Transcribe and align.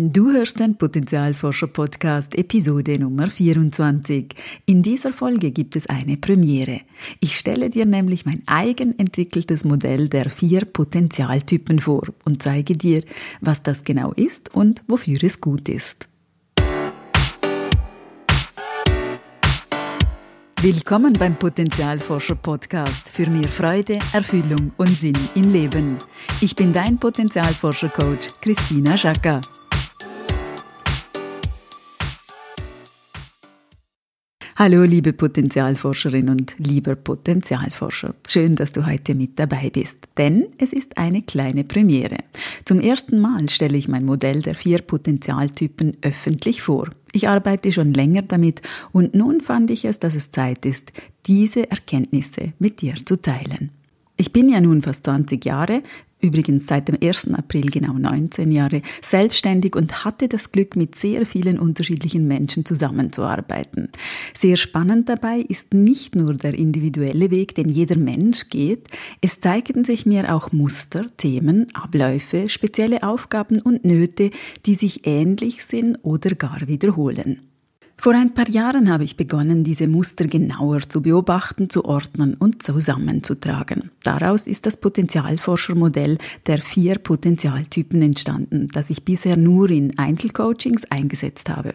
Du 0.00 0.30
hörst 0.30 0.60
den 0.60 0.78
Potenzialforscher-Podcast 0.78 2.36
Episode 2.36 3.00
Nummer 3.00 3.26
24. 3.26 4.32
In 4.64 4.80
dieser 4.80 5.12
Folge 5.12 5.50
gibt 5.50 5.74
es 5.74 5.88
eine 5.88 6.16
Premiere. 6.16 6.82
Ich 7.18 7.34
stelle 7.34 7.68
dir 7.68 7.84
nämlich 7.84 8.24
mein 8.24 8.44
eigen 8.46 8.96
entwickeltes 8.96 9.64
Modell 9.64 10.08
der 10.08 10.30
vier 10.30 10.66
Potenzialtypen 10.66 11.80
vor 11.80 12.04
und 12.24 12.40
zeige 12.40 12.74
dir, 12.74 13.02
was 13.40 13.64
das 13.64 13.82
genau 13.82 14.12
ist 14.12 14.54
und 14.54 14.84
wofür 14.86 15.18
es 15.24 15.40
gut 15.40 15.68
ist. 15.68 16.08
Willkommen 20.60 21.12
beim 21.14 21.36
Potenzialforscher 21.36 22.36
Podcast 22.36 23.08
für 23.08 23.28
mehr 23.28 23.48
Freude, 23.48 23.98
Erfüllung 24.12 24.70
und 24.76 24.92
Sinn 24.92 25.18
im 25.34 25.52
Leben. 25.52 25.98
Ich 26.40 26.54
bin 26.54 26.72
dein 26.72 26.98
Potenzialforscher 26.98 27.88
Coach 27.88 28.28
Christina 28.40 28.96
Schacker. 28.96 29.40
Hallo, 34.60 34.82
liebe 34.82 35.12
Potenzialforscherin 35.12 36.28
und 36.30 36.56
lieber 36.58 36.96
Potenzialforscher. 36.96 38.16
Schön, 38.26 38.56
dass 38.56 38.72
du 38.72 38.84
heute 38.84 39.14
mit 39.14 39.38
dabei 39.38 39.70
bist, 39.70 40.08
denn 40.16 40.48
es 40.58 40.72
ist 40.72 40.98
eine 40.98 41.22
kleine 41.22 41.62
Premiere. 41.62 42.16
Zum 42.64 42.80
ersten 42.80 43.20
Mal 43.20 43.48
stelle 43.50 43.78
ich 43.78 43.86
mein 43.86 44.04
Modell 44.04 44.42
der 44.42 44.56
vier 44.56 44.80
Potenzialtypen 44.80 45.98
öffentlich 46.02 46.60
vor. 46.60 46.90
Ich 47.12 47.28
arbeite 47.28 47.70
schon 47.70 47.94
länger 47.94 48.22
damit 48.22 48.60
und 48.90 49.14
nun 49.14 49.40
fand 49.40 49.70
ich 49.70 49.84
es, 49.84 50.00
dass 50.00 50.16
es 50.16 50.32
Zeit 50.32 50.66
ist, 50.66 50.90
diese 51.26 51.70
Erkenntnisse 51.70 52.52
mit 52.58 52.80
dir 52.82 52.94
zu 52.96 53.14
teilen. 53.22 53.70
Ich 54.20 54.32
bin 54.32 54.48
ja 54.48 54.60
nun 54.60 54.82
fast 54.82 55.04
20 55.04 55.44
Jahre, 55.44 55.84
übrigens 56.20 56.66
seit 56.66 56.88
dem 56.88 56.98
1. 57.00 57.32
April 57.34 57.70
genau 57.70 57.92
19 57.92 58.50
Jahre, 58.50 58.82
selbstständig 59.00 59.76
und 59.76 60.04
hatte 60.04 60.26
das 60.26 60.50
Glück, 60.50 60.74
mit 60.74 60.96
sehr 60.96 61.24
vielen 61.24 61.56
unterschiedlichen 61.56 62.26
Menschen 62.26 62.64
zusammenzuarbeiten. 62.64 63.90
Sehr 64.34 64.56
spannend 64.56 65.08
dabei 65.08 65.38
ist 65.38 65.72
nicht 65.72 66.16
nur 66.16 66.34
der 66.34 66.54
individuelle 66.54 67.30
Weg, 67.30 67.54
den 67.54 67.68
jeder 67.68 67.96
Mensch 67.96 68.48
geht, 68.48 68.88
es 69.20 69.38
zeigten 69.38 69.84
sich 69.84 70.04
mir 70.04 70.34
auch 70.34 70.50
Muster, 70.50 71.06
Themen, 71.16 71.68
Abläufe, 71.74 72.48
spezielle 72.48 73.04
Aufgaben 73.04 73.62
und 73.62 73.84
Nöte, 73.84 74.32
die 74.66 74.74
sich 74.74 75.06
ähnlich 75.06 75.64
sind 75.64 75.96
oder 76.02 76.30
gar 76.30 76.66
wiederholen. 76.66 77.48
Vor 78.00 78.14
ein 78.14 78.32
paar 78.32 78.48
Jahren 78.48 78.92
habe 78.92 79.02
ich 79.02 79.16
begonnen, 79.16 79.64
diese 79.64 79.88
Muster 79.88 80.28
genauer 80.28 80.88
zu 80.88 81.02
beobachten, 81.02 81.68
zu 81.68 81.84
ordnen 81.84 82.34
und 82.34 82.62
zusammenzutragen. 82.62 83.90
Daraus 84.04 84.46
ist 84.46 84.66
das 84.66 84.76
Potenzialforschermodell 84.76 86.16
der 86.46 86.58
vier 86.58 87.00
Potenzialtypen 87.00 88.00
entstanden, 88.00 88.68
das 88.72 88.90
ich 88.90 89.04
bisher 89.04 89.36
nur 89.36 89.68
in 89.70 89.98
Einzelcoachings 89.98 90.84
eingesetzt 90.92 91.50
habe. 91.50 91.74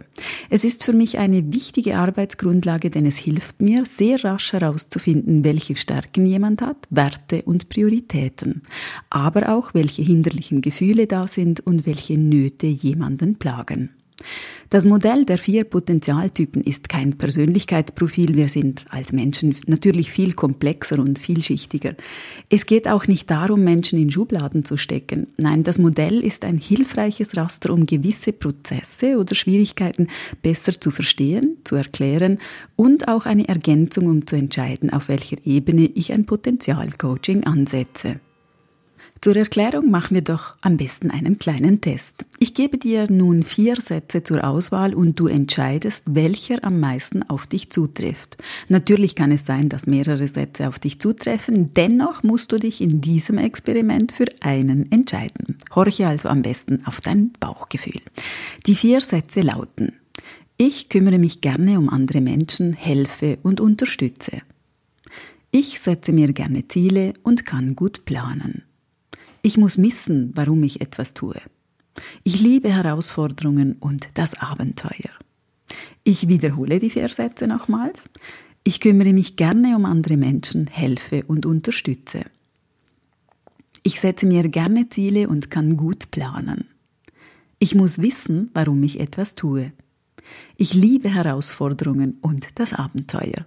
Es 0.50 0.64
ist 0.64 0.86
für 0.86 0.94
mich 0.94 1.18
eine 1.18 1.54
wichtige 1.54 1.98
Arbeitsgrundlage, 1.98 2.90
denn 2.90 3.06
es 3.06 3.18
hilft 3.18 3.62
mir, 3.62 3.86
sehr 3.86 4.24
rasch 4.24 4.54
herauszufinden, 4.54 5.44
welche 5.44 5.76
Stärken 5.76 6.26
jemand 6.26 6.62
hat, 6.62 6.88
Werte 6.90 7.42
und 7.42 7.68
Prioritäten, 7.68 8.62
aber 9.10 9.50
auch 9.50 9.74
welche 9.74 10.04
hinderlichen 10.04 10.62
Gefühle 10.62 11.06
da 11.06 11.28
sind 11.28 11.60
und 11.60 11.86
welche 11.86 12.18
Nöte 12.18 12.68
jemanden 12.68 13.36
plagen. 13.36 13.90
Das 14.74 14.86
Modell 14.86 15.24
der 15.24 15.38
vier 15.38 15.66
Potenzialtypen 15.66 16.64
ist 16.64 16.90
kein 16.90 17.16
Persönlichkeitsprofil. 17.16 18.36
Wir 18.36 18.48
sind 18.48 18.86
als 18.90 19.14
Menschen 19.14 19.56
natürlich 19.68 20.10
viel 20.10 20.34
komplexer 20.34 20.98
und 20.98 21.20
vielschichtiger. 21.20 21.94
Es 22.50 22.66
geht 22.66 22.88
auch 22.88 23.06
nicht 23.06 23.30
darum, 23.30 23.64
Menschen 23.64 24.00
in 24.00 24.10
Schubladen 24.10 24.66
zu 24.66 24.78
stecken. 24.78 25.28
Nein, 25.38 25.62
das 25.62 25.78
Modell 25.78 26.24
ist 26.24 26.44
ein 26.44 26.58
hilfreiches 26.58 27.38
Raster, 27.38 27.72
um 27.72 27.86
gewisse 27.86 28.34
Prozesse 28.34 29.20
oder 29.20 29.36
Schwierigkeiten 29.36 30.08
besser 30.42 30.82
zu 30.82 30.90
verstehen, 30.90 31.58
zu 31.66 31.76
erklären 31.76 32.40
und 32.76 33.10
auch 33.10 33.28
eine 33.28 33.48
Ergänzung, 33.48 34.08
um 34.08 34.26
zu 34.26 34.36
entscheiden, 34.36 34.92
auf 34.92 35.08
welcher 35.08 35.38
Ebene 35.46 35.86
ich 35.86 36.12
ein 36.14 36.26
Potenzialcoaching 36.26 37.44
ansetze. 37.44 38.20
Zur 39.24 39.38
Erklärung 39.38 39.90
machen 39.90 40.16
wir 40.16 40.22
doch 40.22 40.58
am 40.60 40.76
besten 40.76 41.10
einen 41.10 41.40
kleinen 41.40 41.80
Test. 41.80 42.26
Ich 42.40 42.54
gebe 42.54 42.78
dir 42.78 43.10
nun 43.10 43.44
vier 43.44 43.80
Sätze 43.80 44.22
zur 44.22 44.44
Auswahl 44.44 44.94
und 44.94 45.18
du 45.18 45.28
entscheidest, 45.28 46.04
welcher 46.10 46.62
am 46.66 46.82
meisten 46.82 47.24
auf 47.30 47.48
dich 47.48 47.70
zutrifft. 47.70 48.36
Natürlich 48.68 49.16
kann 49.16 49.32
es 49.32 49.46
sein, 49.46 49.70
dass 49.70 49.88
mehrere 49.88 50.28
Sätze 50.28 50.68
auf 50.68 50.78
dich 50.78 51.00
zutreffen, 51.00 51.72
dennoch 51.72 52.24
musst 52.24 52.52
du 52.52 52.60
dich 52.60 52.82
in 52.82 53.00
diesem 53.00 53.38
Experiment 53.38 54.12
für 54.12 54.26
einen 54.42 54.92
entscheiden. 54.92 55.58
Horche 55.74 56.06
also 56.06 56.28
am 56.28 56.42
besten 56.42 56.86
auf 56.86 57.00
dein 57.00 57.32
Bauchgefühl. 57.40 58.02
Die 58.66 58.76
vier 58.76 59.00
Sätze 59.00 59.40
lauten 59.40 59.94
Ich 60.58 60.90
kümmere 60.90 61.18
mich 61.18 61.40
gerne 61.40 61.80
um 61.80 61.88
andere 61.88 62.20
Menschen, 62.20 62.74
helfe 62.74 63.38
und 63.42 63.62
unterstütze. 63.62 64.42
Ich 65.50 65.80
setze 65.80 66.12
mir 66.12 66.34
gerne 66.34 66.68
Ziele 66.68 67.14
und 67.24 67.46
kann 67.46 67.78
gut 67.78 68.04
planen. 68.04 68.64
Ich 69.46 69.58
muss 69.58 69.78
wissen, 69.78 70.32
warum 70.36 70.64
ich 70.64 70.80
etwas 70.80 71.14
tue. 71.14 71.36
Ich 72.24 72.40
liebe 72.40 72.70
Herausforderungen 72.70 73.74
und 73.74 74.08
das 74.14 74.40
Abenteuer. 74.40 75.12
Ich 76.06 76.30
wiederhole 76.30 76.80
die 76.80 76.90
Versätze 76.90 77.46
nochmals. 77.46 78.06
Ich 78.64 78.80
kümmere 78.80 79.12
mich 79.12 79.36
gerne 79.36 79.76
um 79.76 79.84
andere 79.84 80.16
Menschen, 80.16 80.68
helfe 80.68 81.26
und 81.28 81.46
unterstütze. 81.46 82.24
Ich 83.84 84.00
setze 84.00 84.26
mir 84.26 84.48
gerne 84.48 84.88
Ziele 84.88 85.28
und 85.28 85.52
kann 85.52 85.76
gut 85.76 86.10
planen. 86.10 86.70
Ich 87.60 87.76
muss 87.76 88.02
wissen, 88.02 88.50
warum 88.54 88.82
ich 88.84 89.02
etwas 89.02 89.36
tue. 89.36 89.74
Ich 90.56 90.74
liebe 90.74 91.10
Herausforderungen 91.10 92.18
und 92.22 92.48
das 92.56 92.74
Abenteuer. 92.74 93.46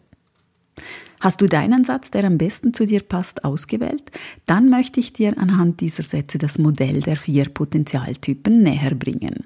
Hast 1.26 1.40
du 1.40 1.48
deinen 1.48 1.82
Satz, 1.82 2.12
der 2.12 2.22
am 2.22 2.38
besten 2.38 2.72
zu 2.72 2.86
dir 2.86 3.00
passt, 3.00 3.42
ausgewählt? 3.42 4.12
Dann 4.46 4.70
möchte 4.70 5.00
ich 5.00 5.12
dir 5.12 5.36
anhand 5.36 5.80
dieser 5.80 6.04
Sätze 6.04 6.38
das 6.38 6.56
Modell 6.56 7.00
der 7.00 7.16
vier 7.16 7.46
Potenzialtypen 7.46 8.62
näher 8.62 8.94
bringen. 8.94 9.42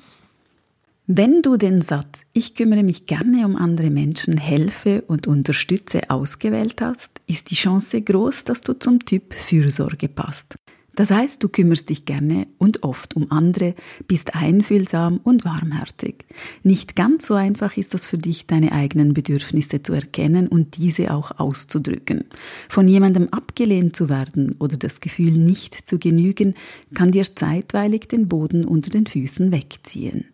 Wenn 1.06 1.40
du 1.40 1.56
den 1.56 1.80
Satz 1.80 2.26
Ich 2.34 2.54
kümmere 2.54 2.82
mich 2.82 3.06
gerne 3.06 3.46
um 3.46 3.56
andere 3.56 3.88
Menschen, 3.88 4.36
helfe 4.36 5.04
und 5.06 5.26
unterstütze 5.26 6.10
ausgewählt 6.10 6.82
hast, 6.82 7.12
ist 7.26 7.50
die 7.50 7.54
Chance 7.54 8.02
groß, 8.02 8.44
dass 8.44 8.60
du 8.60 8.74
zum 8.74 8.98
Typ 8.98 9.32
Fürsorge 9.32 10.08
passt. 10.08 10.56
Das 11.00 11.10
heißt, 11.10 11.42
du 11.42 11.48
kümmerst 11.48 11.88
dich 11.88 12.04
gerne 12.04 12.46
und 12.58 12.82
oft 12.82 13.16
um 13.16 13.32
andere, 13.32 13.74
bist 14.06 14.34
einfühlsam 14.34 15.18
und 15.24 15.46
warmherzig. 15.46 16.26
Nicht 16.62 16.94
ganz 16.94 17.26
so 17.26 17.32
einfach 17.32 17.78
ist 17.78 17.94
das 17.94 18.04
für 18.04 18.18
dich, 18.18 18.46
deine 18.46 18.72
eigenen 18.72 19.14
Bedürfnisse 19.14 19.82
zu 19.82 19.94
erkennen 19.94 20.46
und 20.46 20.76
diese 20.76 21.14
auch 21.14 21.38
auszudrücken. 21.38 22.24
Von 22.68 22.86
jemandem 22.86 23.28
abgelehnt 23.28 23.96
zu 23.96 24.10
werden 24.10 24.56
oder 24.58 24.76
das 24.76 25.00
Gefühl 25.00 25.38
nicht 25.38 25.88
zu 25.88 25.98
genügen, 25.98 26.52
kann 26.92 27.12
dir 27.12 27.34
zeitweilig 27.34 28.08
den 28.08 28.28
Boden 28.28 28.66
unter 28.66 28.90
den 28.90 29.06
Füßen 29.06 29.52
wegziehen. 29.52 30.26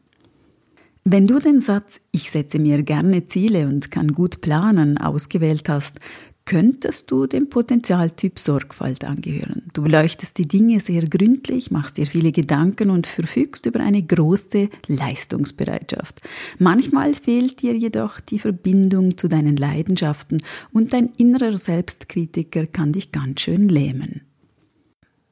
Wenn 1.04 1.28
du 1.28 1.38
den 1.38 1.60
Satz 1.60 2.00
Ich 2.10 2.32
setze 2.32 2.58
mir 2.58 2.82
gerne 2.82 3.28
Ziele 3.28 3.68
und 3.68 3.92
kann 3.92 4.10
gut 4.14 4.40
planen 4.40 4.98
ausgewählt 4.98 5.68
hast, 5.68 6.00
könntest 6.46 7.10
du 7.10 7.26
dem 7.26 7.50
Potenzialtyp 7.50 8.38
Sorgfalt 8.38 9.04
angehören. 9.04 9.64
Du 9.74 9.82
beleuchtest 9.82 10.38
die 10.38 10.48
Dinge 10.48 10.80
sehr 10.80 11.02
gründlich, 11.02 11.70
machst 11.70 11.98
dir 11.98 12.06
viele 12.06 12.32
Gedanken 12.32 12.88
und 12.88 13.06
verfügst 13.06 13.66
über 13.66 13.80
eine 13.80 14.02
große 14.02 14.70
Leistungsbereitschaft. 14.86 16.22
Manchmal 16.58 17.14
fehlt 17.14 17.60
dir 17.60 17.76
jedoch 17.76 18.20
die 18.20 18.38
Verbindung 18.38 19.18
zu 19.18 19.28
deinen 19.28 19.56
Leidenschaften 19.56 20.42
und 20.72 20.92
dein 20.92 21.10
innerer 21.18 21.58
Selbstkritiker 21.58 22.66
kann 22.66 22.92
dich 22.92 23.12
ganz 23.12 23.42
schön 23.42 23.68
lähmen. 23.68 24.22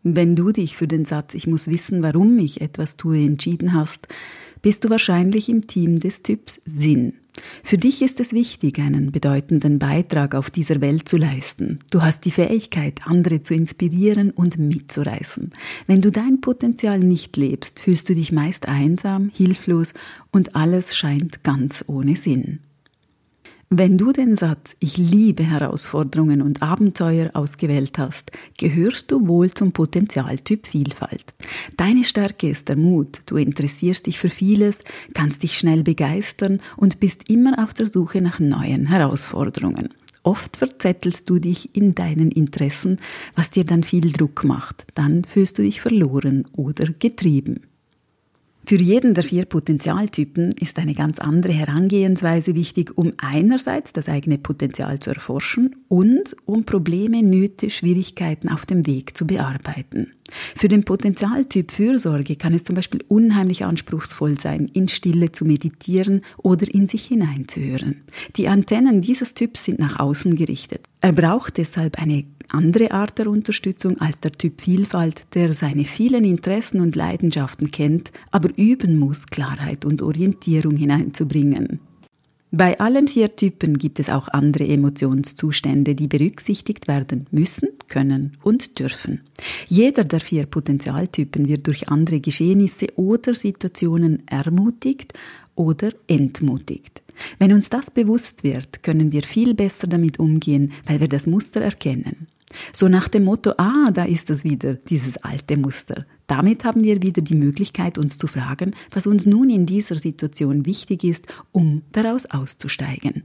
Wenn 0.03 0.37
du 0.37 0.53
dich 0.53 0.77
für 0.77 0.87
den 0.87 1.07
Satz 1.07 1.35
Ich 1.35 1.47
muss 1.47 1.69
wissen, 1.69 2.03
warum 2.03 2.39
ich 2.39 2.61
etwas 2.61 2.99
tue 2.99 3.25
entschieden 3.25 3.73
hast, 3.73 4.07
bist 4.65 4.83
du 4.83 4.89
wahrscheinlich 4.89 5.51
im 5.51 5.66
Team 5.66 6.01
des 6.01 6.22
Typs 6.22 6.59
Sinn. 6.65 7.13
Für 7.63 7.77
dich 7.77 8.01
ist 8.01 8.19
es 8.19 8.33
wichtig, 8.33 8.78
einen 8.78 9.13
bedeutenden 9.13 9.78
Beitrag 9.78 10.34
auf 10.34 10.51
dieser 10.51 10.81
Welt 10.81 11.07
zu 11.07 11.19
leisten. 11.19 11.81
Du 11.91 12.01
hast 12.01 12.25
die 12.25 12.31
Fähigkeit, 12.31 13.03
andere 13.05 13.43
zu 13.43 13.53
inspirieren 13.53 14.31
und 14.31 14.57
mitzureißen. 14.57 15.51
Wenn 15.87 16.01
du 16.01 16.11
dein 16.11 16.41
Potenzial 16.41 16.99
nicht 16.99 17.37
lebst, 17.37 17.81
fühlst 17.81 18.09
du 18.09 18.15
dich 18.15 18.33
meist 18.33 18.66
einsam, 18.66 19.31
hilflos 19.34 19.93
und 20.33 20.57
alles 20.57 20.97
scheint 20.97 21.45
ganz 21.45 21.84
ohne 21.87 22.17
Sinn. 22.17 22.60
Wenn 23.71 23.97
du 23.97 24.13
den 24.13 24.37
Satz 24.37 24.77
Ich 24.78 24.99
liebe 24.99 25.43
Herausforderungen 25.43 26.43
und 26.43 26.63
Abenteuer 26.63 27.31
ausgewählt 27.33 27.99
hast, 27.99 28.31
gehörst 28.59 29.11
du 29.11 29.27
wohl 29.27 29.51
zum 29.51 29.72
Potenzialtyp 29.72 30.66
Vielfalt. 30.66 31.34
Deine 31.77 32.05
Stärke 32.05 32.49
ist 32.49 32.69
der 32.69 32.77
Mut, 32.77 33.21
du 33.27 33.37
interessierst 33.37 34.07
dich 34.07 34.19
für 34.19 34.28
vieles, 34.28 34.81
kannst 35.15 35.43
dich 35.43 35.57
schnell 35.57 35.83
begeistern 35.83 36.61
und 36.77 37.01
bist 37.01 37.31
immer 37.31 37.63
auf 37.63 37.72
der 37.72 37.89
Suche 37.89 38.21
nach 38.21 38.39
neuen 38.39 38.87
Herausforderungen. 38.87 39.89
Oft 40.22 40.57
verzettelst 40.57 41.28
du 41.28 41.39
dich 41.39 41.75
in 41.75 41.95
deinen 41.95 42.31
Interessen, 42.31 42.99
was 43.34 43.51
dir 43.51 43.65
dann 43.65 43.83
viel 43.83 44.13
Druck 44.13 44.45
macht. 44.45 44.87
Dann 44.95 45.25
fühlst 45.25 45.59
du 45.59 45.63
dich 45.63 45.81
verloren 45.81 46.47
oder 46.53 46.87
getrieben. 46.99 47.60
Für 48.66 48.77
jeden 48.77 49.13
der 49.13 49.25
vier 49.25 49.45
Potenzialtypen 49.45 50.53
ist 50.53 50.78
eine 50.78 50.95
ganz 50.95 51.19
andere 51.19 51.53
Herangehensweise 51.53 52.55
wichtig, 52.55 52.97
um 52.97 53.13
einerseits 53.19 53.93
das 53.93 54.09
eigene 54.09 54.39
Potenzial 54.39 54.99
zu 55.01 55.11
erforschen 55.11 55.77
und 55.89 56.34
um 56.47 56.65
Probleme, 56.65 57.22
Nöte, 57.22 57.69
Schwierigkeiten 57.69 58.49
auf 58.49 58.65
dem 58.65 58.87
Weg 58.87 59.19
zu 59.19 59.27
bearbeiten. 59.27 60.13
Für 60.57 60.69
den 60.69 60.84
Potenzialtyp 60.84 61.71
Fürsorge 61.71 62.37
kann 62.37 62.55
es 62.55 62.65
zum 62.65 62.75
Beispiel 62.75 63.05
unheimlich 63.09 63.65
anspruchsvoll 63.65 64.41
sein, 64.41 64.71
in 64.72 64.89
Stille 64.89 65.31
zu 65.33 65.45
meditieren 65.45 66.22
oder 66.39 66.67
in 66.72 66.89
sich 66.89 67.05
hineinzuhören. 67.05 68.03
Die 68.37 68.49
Antennen 68.49 69.03
dieses 69.03 69.34
Typs 69.34 69.65
sind 69.65 69.78
nach 69.78 70.01
außen 70.01 70.37
gerichtet. 70.37 70.87
Er 71.03 71.13
braucht 71.13 71.59
deshalb 71.59 72.01
eine 72.01 72.25
andere 72.51 72.91
Art 72.93 73.19
der 73.19 73.29
Unterstützung 73.29 74.01
als 74.01 74.21
der 74.21 74.33
Typ 74.33 74.61
Vielfalt, 74.61 75.23
der 75.35 75.53
seine 75.53 75.85
vielen 75.85 76.25
Interessen 76.25 76.81
und 76.81 76.97
Leidenschaften 76.97 77.71
kennt, 77.71 78.13
aber 78.31 78.51
üben 78.57 78.99
muss, 78.99 79.27
Klarheit 79.27 79.85
und 79.85 80.03
Orientierung 80.03 80.77
hineinzubringen. 80.77 81.81
Bei 82.57 82.79
allen 82.79 83.09
vier 83.09 83.35
Typen 83.35 83.79
gibt 83.79 83.99
es 83.99 84.09
auch 84.09 84.29
andere 84.29 84.69
Emotionszustände, 84.69 85.97
die 85.97 86.07
berücksichtigt 86.07 86.87
werden 86.87 87.27
müssen, 87.33 87.71
können 87.89 88.37
und 88.45 88.79
dürfen. 88.79 89.23
Jeder 89.67 90.05
der 90.05 90.21
vier 90.21 90.47
Potenzialtypen 90.47 91.49
wird 91.49 91.67
durch 91.67 91.89
andere 91.89 92.21
Geschehnisse 92.21 92.87
oder 92.95 93.35
Situationen 93.35 94.23
ermutigt 94.29 95.15
oder 95.57 95.91
entmutigt. 96.07 97.03
Wenn 97.41 97.53
uns 97.53 97.71
das 97.71 97.91
bewusst 97.91 98.45
wird, 98.45 98.85
können 98.85 99.11
wir 99.11 99.25
viel 99.25 99.55
besser 99.55 99.89
damit 99.89 100.21
umgehen, 100.21 100.73
weil 100.87 101.01
wir 101.01 101.09
das 101.09 101.27
Muster 101.27 101.61
erkennen. 101.61 102.29
So 102.72 102.89
nach 102.89 103.09
dem 103.09 103.24
Motto, 103.24 103.53
ah, 103.59 103.91
da 103.92 104.04
ist 104.04 104.30
es 104.30 104.45
wieder, 104.45 104.74
dieses 104.74 105.16
alte 105.18 105.56
Muster. 105.56 106.06
Damit 106.27 106.65
haben 106.65 106.83
wir 106.83 107.03
wieder 107.03 107.22
die 107.22 107.34
Möglichkeit, 107.34 107.98
uns 107.98 108.18
zu 108.18 108.27
fragen, 108.27 108.74
was 108.91 109.06
uns 109.06 109.27
nun 109.27 109.51
in 109.51 109.66
dieser 109.66 109.97
Situation 109.97 110.66
wichtig 110.66 111.04
ist, 111.04 111.27
um 111.53 111.83
daraus 111.92 112.27
auszusteigen. 112.27 113.24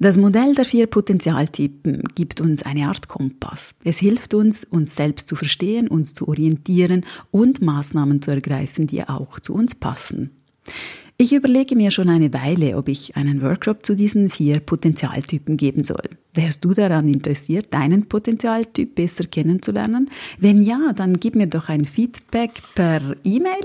Das 0.00 0.18
Modell 0.18 0.54
der 0.54 0.64
vier 0.64 0.88
Potenzialtypen 0.88 2.02
gibt 2.16 2.40
uns 2.40 2.62
eine 2.64 2.88
Art 2.88 3.06
Kompass. 3.06 3.74
Es 3.84 3.98
hilft 3.98 4.34
uns, 4.34 4.64
uns 4.64 4.96
selbst 4.96 5.28
zu 5.28 5.36
verstehen, 5.36 5.86
uns 5.86 6.14
zu 6.14 6.26
orientieren 6.26 7.06
und 7.30 7.62
Maßnahmen 7.62 8.20
zu 8.20 8.32
ergreifen, 8.32 8.88
die 8.88 9.08
auch 9.08 9.38
zu 9.38 9.54
uns 9.54 9.76
passen. 9.76 10.30
Ich 11.16 11.32
überlege 11.32 11.76
mir 11.76 11.92
schon 11.92 12.08
eine 12.08 12.32
Weile, 12.34 12.76
ob 12.76 12.88
ich 12.88 13.16
einen 13.16 13.40
Workshop 13.40 13.86
zu 13.86 13.94
diesen 13.94 14.30
vier 14.30 14.58
Potenzialtypen 14.58 15.56
geben 15.56 15.84
soll. 15.84 16.02
Wärst 16.34 16.64
du 16.64 16.74
daran 16.74 17.08
interessiert, 17.08 17.72
deinen 17.72 18.08
Potenzialtyp 18.08 18.96
besser 18.96 19.22
kennenzulernen? 19.24 20.10
Wenn 20.38 20.60
ja, 20.60 20.92
dann 20.92 21.20
gib 21.20 21.36
mir 21.36 21.46
doch 21.46 21.68
ein 21.68 21.84
Feedback 21.84 22.50
per 22.74 23.14
E-Mail 23.22 23.62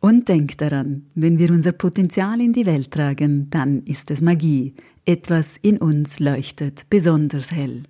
Und 0.01 0.29
denk 0.29 0.59
daran, 0.59 1.07
wenn 1.15 1.39
wir 1.39 1.49
unser 1.49 1.71
Potenzial 1.71 2.39
in 2.39 2.53
die 2.53 2.67
Welt 2.67 2.91
tragen, 2.91 3.49
dann 3.49 3.81
ist 3.81 4.11
es 4.11 4.21
Magie. 4.21 4.75
Etwas 5.07 5.55
in 5.63 5.79
uns 5.79 6.19
leuchtet 6.19 6.85
besonders 6.91 7.51
hell. 7.51 7.81